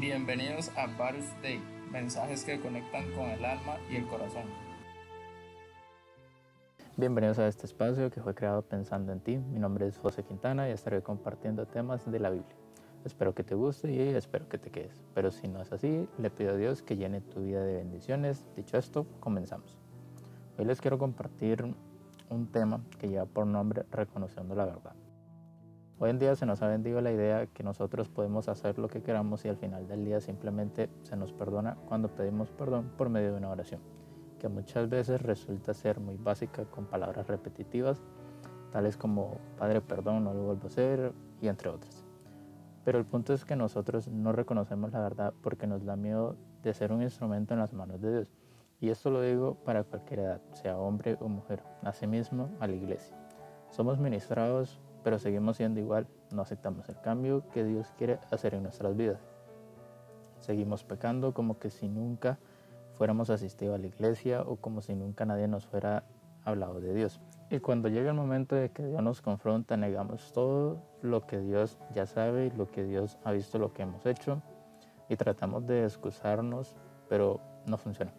[0.00, 1.60] Bienvenidos a Varus Day,
[1.92, 4.44] mensajes que conectan con el alma y el corazón.
[6.96, 9.36] Bienvenidos a este espacio que fue creado pensando en ti.
[9.36, 12.56] Mi nombre es José Quintana y estaré compartiendo temas de la Biblia.
[13.04, 15.02] Espero que te guste y espero que te quedes.
[15.12, 18.46] Pero si no es así, le pido a Dios que llene tu vida de bendiciones.
[18.56, 19.76] Dicho esto, comenzamos.
[20.56, 21.62] Hoy les quiero compartir
[22.30, 24.94] un tema que lleva por nombre Reconociendo la Verdad.
[26.02, 29.02] Hoy en día se nos ha vendido la idea que nosotros podemos hacer lo que
[29.02, 33.32] queramos y al final del día simplemente se nos perdona cuando pedimos perdón por medio
[33.32, 33.82] de una oración,
[34.38, 38.00] que muchas veces resulta ser muy básica con palabras repetitivas,
[38.72, 42.06] tales como Padre perdón, no lo vuelvo a hacer y entre otras.
[42.82, 46.72] Pero el punto es que nosotros no reconocemos la verdad porque nos da miedo de
[46.72, 48.32] ser un instrumento en las manos de Dios.
[48.80, 53.14] Y esto lo digo para cualquier edad, sea hombre o mujer, asimismo a la iglesia.
[53.70, 58.62] Somos ministrados pero seguimos siendo igual, no aceptamos el cambio que Dios quiere hacer en
[58.62, 59.20] nuestras vidas.
[60.38, 62.38] Seguimos pecando como que si nunca
[62.94, 66.04] fuéramos asistidos a la iglesia o como si nunca nadie nos fuera
[66.44, 67.20] hablado de Dios.
[67.50, 71.78] Y cuando llega el momento de que Dios nos confronta, negamos todo lo que Dios
[71.94, 74.42] ya sabe y lo que Dios ha visto lo que hemos hecho
[75.08, 76.76] y tratamos de excusarnos,
[77.08, 78.12] pero no funciona.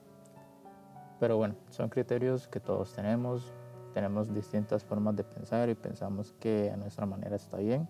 [1.19, 3.53] Pero bueno, son criterios que todos tenemos,
[3.93, 7.87] tenemos distintas formas de pensar y pensamos que a nuestra manera está bien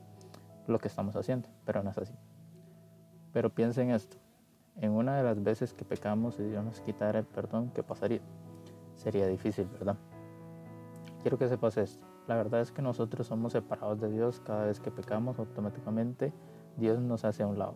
[0.67, 2.13] lo que estamos haciendo, pero no es así.
[3.33, 4.17] Pero piensen esto,
[4.77, 8.21] en una de las veces que pecamos y Dios nos quitara el perdón, ¿qué pasaría?
[8.95, 9.95] Sería difícil, ¿verdad?
[11.21, 12.05] Quiero que sepas esto.
[12.27, 16.31] La verdad es que nosotros somos separados de Dios cada vez que pecamos, automáticamente
[16.77, 17.75] Dios nos hace a un lado.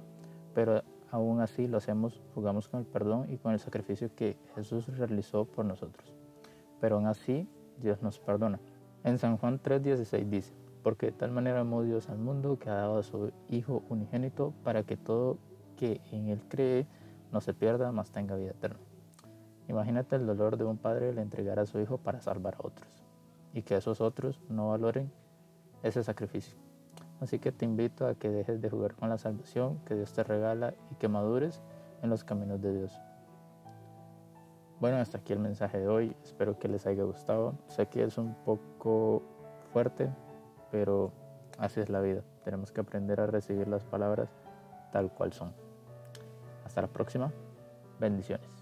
[0.54, 4.88] Pero aún así lo hacemos, jugamos con el perdón y con el sacrificio que Jesús
[4.98, 6.14] realizó por nosotros.
[6.80, 7.48] Pero aún así
[7.82, 8.60] Dios nos perdona.
[9.04, 12.76] En San Juan 3:16 dice, porque de tal manera amó Dios al mundo que ha
[12.76, 15.38] dado a su Hijo unigénito para que todo
[15.78, 16.88] que en Él cree
[17.32, 18.80] no se pierda, mas tenga vida eterna.
[19.68, 23.04] Imagínate el dolor de un padre al entregar a su hijo para salvar a otros
[23.54, 25.12] y que esos otros no valoren
[25.82, 26.58] ese sacrificio.
[27.20, 30.24] Así que te invito a que dejes de jugar con la salvación que Dios te
[30.24, 31.62] regala y que madures
[32.04, 33.02] en los caminos de Dios.
[34.80, 36.16] Bueno, hasta aquí el mensaje de hoy.
[36.24, 37.56] Espero que les haya gustado.
[37.68, 39.24] Sé que es un poco
[39.72, 40.10] fuerte,
[40.72, 41.12] pero
[41.58, 42.22] así es la vida.
[42.44, 44.30] Tenemos que aprender a recibir las palabras
[44.92, 45.54] tal cual son.
[46.66, 47.32] Hasta la próxima.
[48.00, 48.55] Bendiciones.